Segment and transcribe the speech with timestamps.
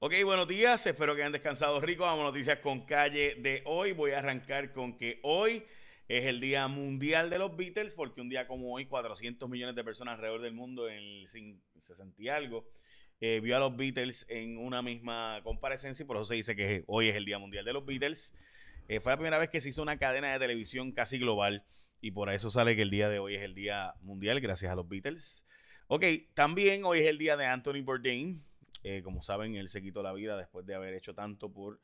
[0.00, 2.04] Ok, buenos días, espero que hayan descansado rico.
[2.04, 3.90] Vamos a noticias con calle de hoy.
[3.90, 5.64] Voy a arrancar con que hoy
[6.06, 9.82] es el Día Mundial de los Beatles, porque un día como hoy, 400 millones de
[9.82, 12.70] personas alrededor del mundo en el 60 y algo,
[13.20, 16.84] eh, vio a los Beatles en una misma comparecencia y por eso se dice que
[16.86, 18.36] hoy es el Día Mundial de los Beatles.
[18.86, 21.64] Eh, fue la primera vez que se hizo una cadena de televisión casi global
[22.00, 24.76] y por eso sale que el día de hoy es el Día Mundial, gracias a
[24.76, 25.44] los Beatles.
[25.88, 26.04] Ok,
[26.34, 28.47] también hoy es el día de Anthony Bourdain.
[28.82, 31.80] Eh, como saben, él se quitó la vida después de haber hecho tanto por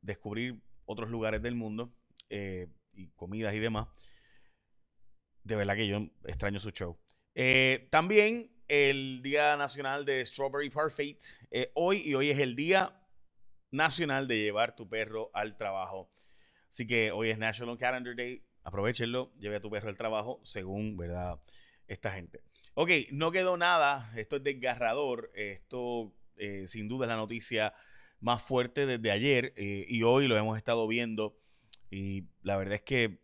[0.00, 1.92] descubrir otros lugares del mundo
[2.30, 3.88] eh, y comidas y demás.
[5.42, 6.98] De verdad que yo extraño su show.
[7.34, 11.22] Eh, también el Día Nacional de Strawberry Parfait.
[11.74, 13.00] hoy y hoy es el Día
[13.70, 16.10] Nacional de llevar tu perro al trabajo.
[16.70, 18.42] Así que hoy es National Calendar Day.
[18.62, 21.38] Aprovechenlo, lleve a tu perro al trabajo según, ¿verdad?
[21.86, 22.40] Esta gente.
[22.74, 24.12] Ok, no quedó nada.
[24.16, 25.30] Esto es desgarrador.
[25.34, 27.72] Esto eh, sin duda es la noticia
[28.20, 31.38] más fuerte desde ayer eh, y hoy lo hemos estado viendo.
[31.90, 33.20] Y la verdad es que,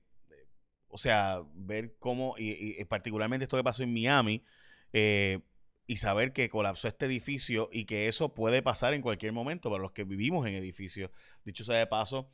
[0.88, 4.44] o sea, ver cómo, y, particularmente esto que pasó en Miami,
[4.92, 5.41] eh,
[5.86, 9.82] y saber que colapsó este edificio y que eso puede pasar en cualquier momento para
[9.82, 11.10] los que vivimos en edificios.
[11.44, 12.30] Dicho sea de paso,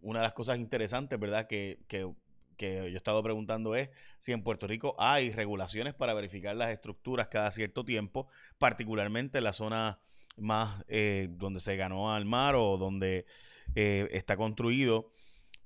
[0.00, 1.46] una de las cosas interesantes, ¿verdad?
[1.46, 1.78] Que
[2.58, 6.70] que yo he estado preguntando es si en Puerto Rico hay regulaciones para verificar las
[6.70, 8.28] estructuras cada cierto tiempo,
[8.58, 9.98] particularmente en la zona
[10.36, 13.24] más eh, donde se ganó al mar o donde
[13.74, 15.10] eh, está construido.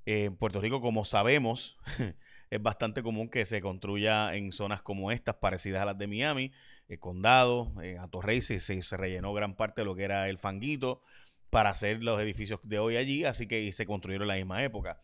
[0.06, 1.78] en Puerto Rico, como sabemos,
[2.50, 6.52] es bastante común que se construya en zonas como estas, parecidas a las de Miami,
[6.88, 11.02] el condado, a Torrey se, se, rellenó gran parte de lo que era el fanguito
[11.48, 15.00] para hacer los edificios de hoy allí, así que se construyeron en la misma época.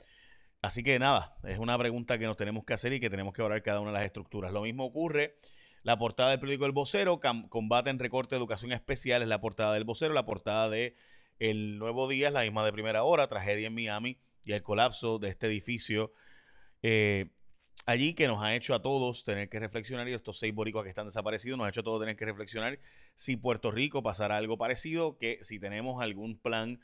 [0.61, 3.42] Así que nada, es una pregunta que nos tenemos que hacer y que tenemos que
[3.42, 4.53] hablar cada una de las estructuras.
[4.53, 5.37] Lo mismo ocurre,
[5.83, 9.75] la portada del periódico El Vocero, combate en recorte de educación especial, es la portada
[9.75, 10.97] del Vocero, la portada de
[11.39, 15.19] El Nuevo Día es la misma de primera hora, tragedia en Miami y el colapso
[15.19, 16.13] de este edificio
[16.83, 17.30] eh,
[17.86, 20.90] allí que nos ha hecho a todos tener que reflexionar y estos seis boricuas que
[20.90, 22.79] están desaparecidos nos ha hecho a todos tener que reflexionar
[23.14, 26.80] si Puerto Rico pasará algo parecido, que si tenemos algún plan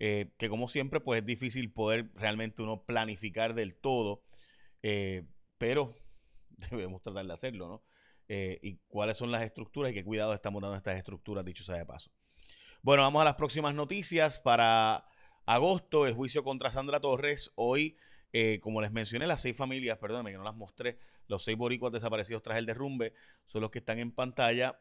[0.00, 4.22] eh, que como siempre, pues es difícil poder realmente uno planificar del todo,
[4.82, 5.24] eh,
[5.58, 5.92] pero
[6.70, 7.82] debemos tratar de hacerlo, ¿no?
[8.28, 11.64] Eh, y cuáles son las estructuras y qué cuidado estamos dando a estas estructuras, dicho
[11.64, 12.10] sea de paso.
[12.82, 14.38] Bueno, vamos a las próximas noticias.
[14.38, 15.06] Para
[15.46, 17.50] agosto, el juicio contra Sandra Torres.
[17.54, 17.96] Hoy,
[18.60, 22.42] como les mencioné, las seis familias, perdónenme que no las mostré, los seis boricuas desaparecidos
[22.42, 23.14] tras el derrumbe,
[23.46, 24.78] son los que están en pantalla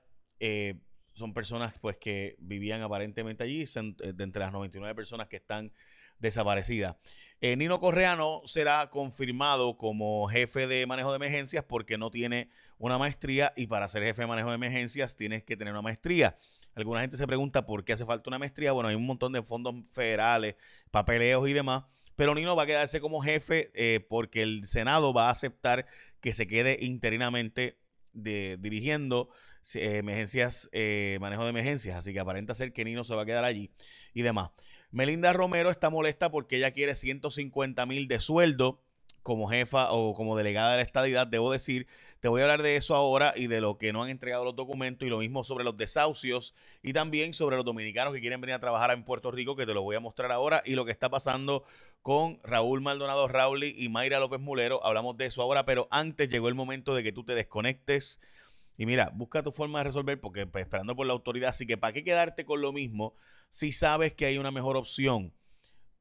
[1.18, 5.72] son personas pues que vivían aparentemente allí, eh, de entre las 99 personas que están
[6.20, 6.96] desaparecidas.
[7.42, 12.98] Eh, Nino Correano será confirmado como jefe de manejo de emergencias porque no tiene una
[12.98, 16.36] maestría y para ser jefe de manejo de emergencias tienes que tener una maestría.
[16.76, 18.72] Alguna gente se pregunta por qué hace falta una maestría.
[18.72, 20.56] Bueno, hay un montón de fondos federales,
[20.92, 21.84] papeleos y demás.
[22.16, 25.88] Pero Nino va a quedarse como jefe eh, porque el Senado va a aceptar
[26.20, 27.80] que se quede interinamente
[28.14, 29.30] dirigiendo
[29.76, 33.26] eh, emergencias, eh, manejo de emergencias, así que aparenta ser que Nino se va a
[33.26, 33.72] quedar allí
[34.14, 34.50] y demás.
[34.92, 38.82] Melinda Romero está molesta porque ella quiere 150 mil de sueldo
[39.28, 41.86] como jefa o como delegada de la estadidad, debo decir,
[42.22, 44.56] te voy a hablar de eso ahora y de lo que no han entregado los
[44.56, 48.54] documentos y lo mismo sobre los desahucios y también sobre los dominicanos que quieren venir
[48.54, 50.92] a trabajar en Puerto Rico, que te lo voy a mostrar ahora, y lo que
[50.92, 51.66] está pasando
[52.02, 54.82] con Raúl Maldonado Rauli y Mayra López Mulero.
[54.86, 58.22] Hablamos de eso ahora, pero antes llegó el momento de que tú te desconectes
[58.78, 61.50] y mira, busca tu forma de resolver porque pues, esperando por la autoridad.
[61.50, 63.14] Así que, ¿para qué quedarte con lo mismo
[63.50, 65.34] si sabes que hay una mejor opción?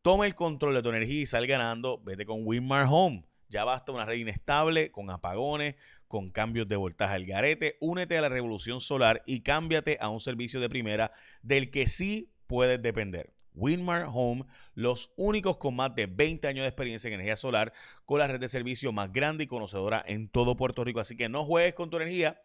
[0.02, 1.98] Toma el control de tu energía y sal ganando.
[2.04, 3.24] Vete con Winmar Home.
[3.48, 5.76] Ya basta una red inestable, con apagones,
[6.06, 7.78] con cambios de voltaje al garete.
[7.80, 11.12] Únete a la revolución solar y cámbiate a un servicio de primera
[11.42, 13.35] del que sí puedes depender.
[13.56, 14.44] Winmar Home,
[14.74, 17.72] los únicos con más de 20 años de experiencia en energía solar,
[18.04, 21.00] con la red de servicio más grande y conocedora en todo Puerto Rico.
[21.00, 22.40] Así que no juegues con tu energía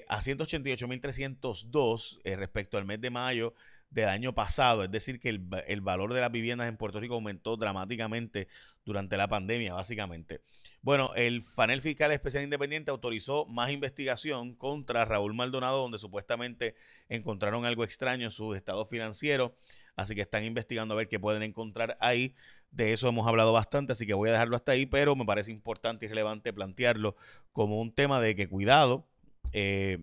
[0.07, 3.55] a 188.302 eh, respecto al mes de mayo
[3.95, 4.83] del año pasado.
[4.83, 8.49] Es decir, que el, el, valor de las viviendas en Puerto Rico aumentó dramáticamente
[8.83, 10.41] durante la pandemia, básicamente.
[10.81, 16.75] Bueno, el panel fiscal especial independiente autorizó más investigación contra Raúl Maldonado, donde supuestamente
[17.07, 19.55] encontraron algo extraño en su estado financiero.
[19.95, 22.35] Así que están investigando a ver qué pueden encontrar ahí.
[22.71, 25.51] De eso hemos hablado bastante, así que voy a dejarlo hasta ahí, pero me parece
[25.51, 27.15] importante y relevante plantearlo
[27.53, 29.07] como un tema de que cuidado,
[29.53, 29.99] eh,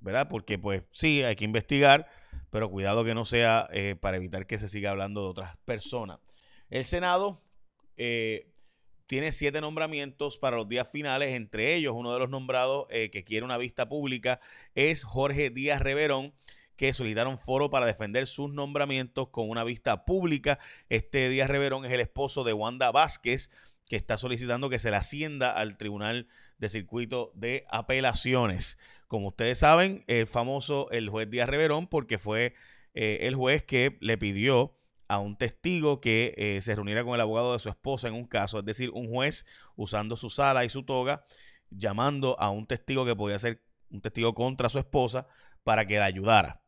[0.00, 0.28] ¿verdad?
[0.28, 2.08] Porque pues sí, hay que investigar,
[2.50, 6.18] pero cuidado que no sea eh, para evitar que se siga hablando de otras personas.
[6.70, 7.40] El Senado
[7.96, 8.50] eh,
[9.06, 13.44] tiene siete nombramientos para los días finales, entre ellos uno de los nombrados que quiere
[13.44, 14.38] una vista pública
[14.74, 16.34] es Jorge Díaz Reverón
[16.78, 20.60] que solicitaron foro para defender sus nombramientos con una vista pública.
[20.88, 23.50] Este Díaz Reverón es el esposo de Wanda Vázquez,
[23.88, 28.78] que está solicitando que se le ascienda al Tribunal de Circuito de Apelaciones.
[29.06, 32.54] Como ustedes saben, el famoso el juez Díaz Reverón, porque fue
[32.94, 34.74] eh, el juez que le pidió
[35.08, 38.26] a un testigo que eh, se reuniera con el abogado de su esposa en un
[38.26, 41.24] caso, es decir, un juez usando su sala y su toga,
[41.70, 45.26] llamando a un testigo que podía ser un testigo contra su esposa
[45.64, 46.62] para que la ayudara.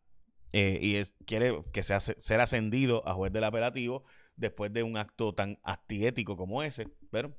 [0.53, 4.05] Eh, y quiere que sea ser ascendido a juez del apelativo
[4.41, 6.89] después de un acto tan antiético como ese.
[7.11, 7.37] Pero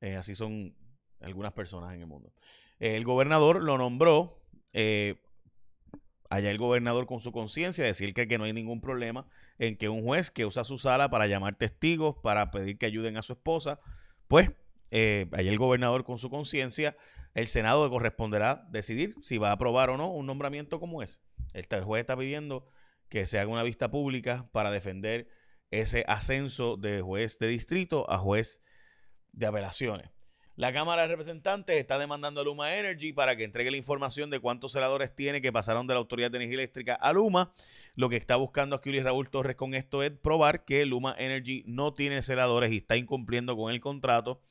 [0.00, 0.74] eh, así son
[1.20, 2.32] algunas personas en el mundo.
[2.78, 4.42] el gobernador lo nombró.
[4.72, 5.16] Eh,
[6.28, 9.28] allá el gobernador con su conciencia, decir que, no hay ningún problema
[9.58, 13.16] en que un juez que usa su sala para llamar testigos, para pedir que ayuden
[13.16, 13.78] a su esposa,
[14.26, 14.50] pues
[14.90, 16.96] allá el gobernador con su conciencia,
[17.34, 21.20] el Senado corresponderá decidir si va a aprobar o no un nombramiento como ese.
[21.52, 22.66] El juez está pidiendo
[23.08, 25.28] que se haga una vista pública para defender
[25.70, 28.62] ese ascenso de juez de distrito a juez
[29.32, 30.10] de apelaciones.
[30.56, 34.38] La Cámara de Representantes está demandando a Luma Energy para que entregue la información de
[34.38, 37.52] cuántos celadores tiene que pasaron de la Autoridad de Energía Eléctrica a Luma.
[37.96, 41.64] Lo que está buscando aquí Luis Raúl Torres con esto es probar que Luma Energy
[41.66, 44.42] no tiene celadores y está incumpliendo con el contrato.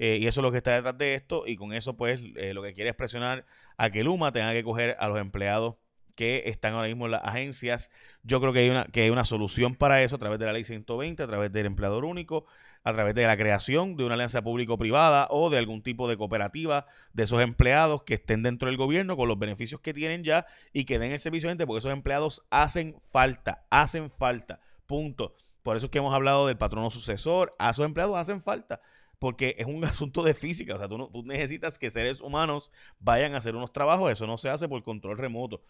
[0.00, 1.44] Eh, y eso es lo que está detrás de esto.
[1.46, 3.46] Y con eso, pues, eh, lo que quiere es presionar
[3.76, 5.76] a que Luma tenga que coger a los empleados
[6.14, 7.90] que están ahora mismo las agencias.
[8.22, 10.52] Yo creo que hay una, que hay una solución para eso a través de la
[10.52, 12.46] ley 120, a través del empleador único,
[12.82, 16.86] a través de la creación de una alianza público-privada o de algún tipo de cooperativa
[17.12, 20.84] de esos empleados que estén dentro del gobierno con los beneficios que tienen ya y
[20.84, 25.34] que den el servicio gente, porque esos empleados hacen falta, hacen falta, punto.
[25.62, 28.80] Por eso es que hemos hablado del patrono sucesor, a esos empleados hacen falta
[29.18, 30.74] porque es un asunto de física.
[30.74, 32.70] O sea, tú, tú, necesitas que seres humanos
[33.00, 34.12] vayan a hacer unos trabajos.
[34.12, 35.62] Eso no se hace por control remoto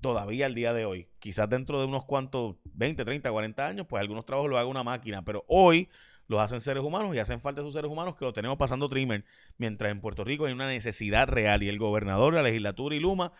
[0.00, 1.08] todavía al día de hoy.
[1.18, 4.82] Quizás dentro de unos cuantos 20, 30, 40 años, pues algunos trabajos lo haga una
[4.82, 5.88] máquina, pero hoy
[6.26, 9.24] los hacen seres humanos y hacen falta esos seres humanos que lo tenemos pasando trimmer,
[9.58, 13.32] mientras en Puerto Rico hay una necesidad real y el gobernador, la legislatura y Luma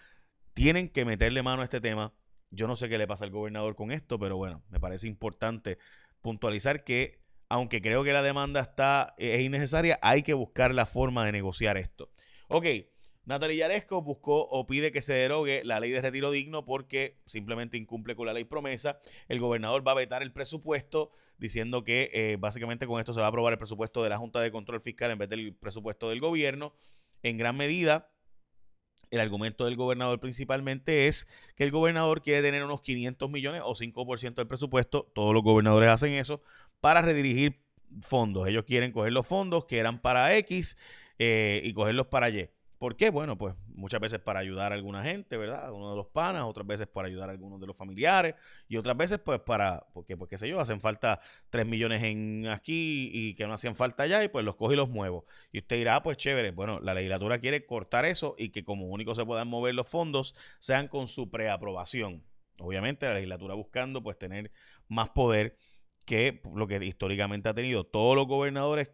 [0.55, 2.13] tienen que meterle mano a este tema.
[2.51, 5.79] Yo no sé qué le pasa al gobernador con esto, pero bueno, me parece importante
[6.21, 11.25] puntualizar que aunque creo que la demanda está es innecesaria, hay que buscar la forma
[11.25, 12.11] de negociar esto.
[12.49, 12.67] Ok,
[13.25, 17.77] Natalia Yaresco buscó o pide que se derogue la ley de retiro digno porque simplemente
[17.77, 18.99] incumple con la ley promesa.
[19.29, 23.27] El gobernador va a vetar el presupuesto diciendo que eh, básicamente con esto se va
[23.27, 26.21] a aprobar el presupuesto de la Junta de Control Fiscal en vez del presupuesto del
[26.21, 26.75] gobierno.
[27.23, 28.11] En gran medida,
[29.11, 31.27] el argumento del gobernador principalmente es
[31.57, 35.91] que el gobernador quiere tener unos 500 millones o 5% del presupuesto, todos los gobernadores
[35.91, 36.43] hacen eso,
[36.81, 37.61] para redirigir
[38.03, 38.47] fondos.
[38.47, 40.77] Ellos quieren coger los fondos que eran para X
[41.19, 42.49] eh, y cogerlos para Y.
[42.81, 43.11] ¿Por qué?
[43.11, 45.71] Bueno, pues muchas veces para ayudar a alguna gente, ¿verdad?
[45.71, 48.37] Uno de los panas, otras veces para ayudar a algunos de los familiares
[48.69, 51.21] y otras veces pues para, porque pues qué sé yo, hacen falta
[51.51, 54.77] 3 millones en aquí y que no hacían falta allá y pues los cojo y
[54.77, 55.27] los muevo.
[55.53, 58.87] Y usted dirá, ah, pues chévere, bueno, la legislatura quiere cortar eso y que como
[58.87, 62.25] único se puedan mover los fondos sean con su preaprobación.
[62.61, 64.53] Obviamente la legislatura buscando pues tener
[64.89, 65.55] más poder
[66.07, 67.85] que lo que históricamente ha tenido.
[67.85, 68.91] Todos los gobernadores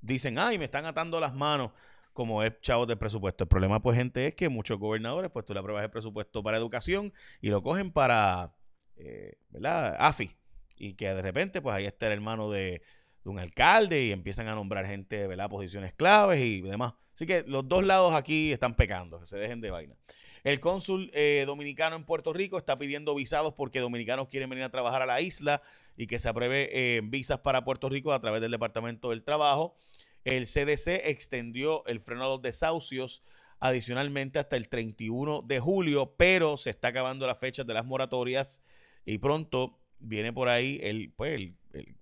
[0.00, 1.72] dicen, ay, me están atando las manos
[2.14, 3.44] como es chavos del presupuesto.
[3.44, 6.56] El problema, pues, gente, es que muchos gobernadores, pues tú le apruebas el presupuesto para
[6.56, 8.54] educación y lo cogen para,
[8.96, 9.96] eh, ¿verdad?
[9.98, 10.34] AFI.
[10.78, 12.82] Y que de repente, pues ahí está el hermano de,
[13.24, 15.48] un alcalde y empiezan a nombrar gente, ¿verdad?
[15.48, 16.94] Posiciones claves y demás.
[17.14, 19.94] Así que los dos lados aquí están pecando, que se dejen de vaina.
[20.42, 24.70] El cónsul eh, dominicano en Puerto Rico está pidiendo visados porque dominicanos quieren venir a
[24.70, 25.62] trabajar a la isla
[25.96, 29.74] y que se apruebe eh, visas para Puerto Rico a través del Departamento del Trabajo.
[30.24, 33.22] El CDC extendió el freno a los desahucios
[33.60, 38.62] adicionalmente hasta el 31 de julio, pero se está acabando la fecha de las moratorias
[39.04, 41.52] y pronto viene por ahí el, pues,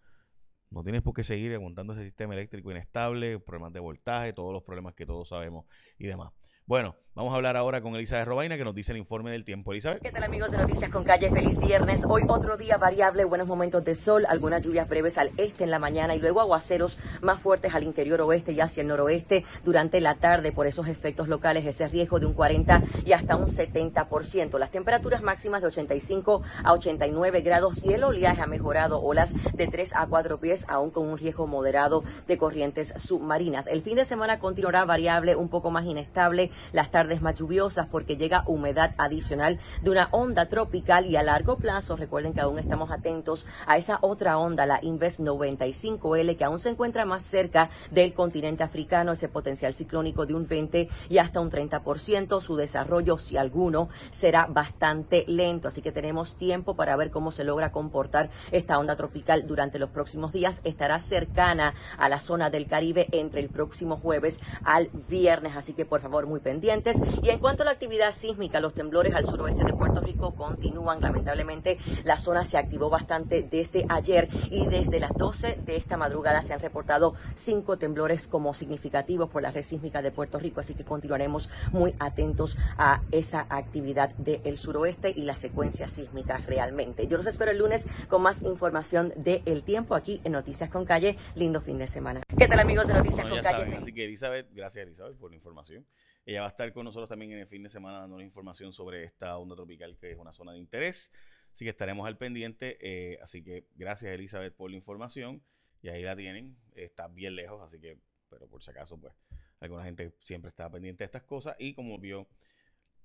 [0.70, 4.64] No tienes por qué seguir aguantando ese sistema eléctrico inestable, problemas de voltaje, todos los
[4.64, 5.66] problemas que todos sabemos
[5.98, 6.32] y demás.
[6.66, 9.72] Bueno, vamos a hablar ahora con Elizabeth Robaina que nos dice el informe del tiempo.
[9.72, 10.00] Elizabeth.
[10.00, 11.30] ¿Qué tal amigos de Noticias con Calle?
[11.30, 12.06] Feliz viernes.
[12.08, 15.78] Hoy otro día variable, buenos momentos de sol, algunas lluvias breves al este en la
[15.78, 20.14] mañana y luego aguaceros más fuertes al interior oeste y hacia el noroeste durante la
[20.14, 20.52] tarde.
[20.52, 24.58] Por esos efectos locales, ese riesgo de un 40 y hasta un 70%.
[24.58, 29.66] Las temperaturas máximas de 85 a 89 grados y el oleaje ha mejorado olas de
[29.66, 33.66] 3 a 4 pies, aún con un riesgo moderado de corrientes submarinas.
[33.66, 38.16] El fin de semana continuará variable, un poco más inestable las tardes más lluviosas porque
[38.16, 42.90] llega humedad adicional de una onda tropical y a largo plazo, recuerden que aún estamos
[42.90, 48.14] atentos a esa otra onda, la Inves 95L, que aún se encuentra más cerca del
[48.14, 52.40] continente africano, ese potencial ciclónico de un 20 y hasta un 30%.
[52.40, 57.44] Su desarrollo, si alguno, será bastante lento, así que tenemos tiempo para ver cómo se
[57.44, 60.60] logra comportar esta onda tropical durante los próximos días.
[60.64, 65.84] Estará cercana a la zona del Caribe entre el próximo jueves al viernes, así que
[65.84, 67.02] por favor, muy pendientes.
[67.22, 71.00] Y en cuanto a la actividad sísmica, los temblores al suroeste de Puerto Rico continúan.
[71.00, 76.42] Lamentablemente, la zona se activó bastante desde ayer y desde las 12 de esta madrugada
[76.42, 80.60] se han reportado cinco temblores como significativos por la red sísmica de Puerto Rico.
[80.60, 87.06] Así que continuaremos muy atentos a esa actividad del suroeste y la secuencia sísmica realmente.
[87.06, 91.16] Yo los espero el lunes con más información del tiempo aquí en Noticias con Calle.
[91.34, 92.20] Lindo fin de semana.
[92.38, 93.76] ¿Qué tal amigos de Noticias con Calle?
[93.76, 95.86] así que Elizabeth, gracias Elizabeth por la información.
[96.26, 99.04] Ella va a estar con nosotros también en el fin de semana dando información sobre
[99.04, 101.12] esta onda tropical que es una zona de interés.
[101.52, 102.78] Así que estaremos al pendiente.
[102.80, 105.42] Eh, así que gracias Elizabeth por la información.
[105.82, 106.56] Y ahí la tienen.
[106.74, 107.98] Está bien lejos, así que,
[108.30, 109.12] pero por si acaso, pues,
[109.60, 111.56] alguna gente siempre está pendiente de estas cosas.
[111.58, 112.26] Y como vio,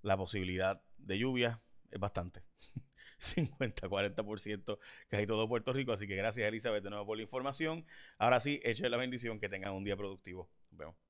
[0.02, 1.62] la posibilidad de lluvia
[1.92, 2.42] es bastante.
[3.20, 5.92] 50-40%, casi todo Puerto Rico.
[5.92, 7.86] Así que gracias Elizabeth de nuevo por la información.
[8.18, 10.50] Ahora sí, hecho la bendición, que tengan un día productivo.
[10.72, 11.09] Nos vemos.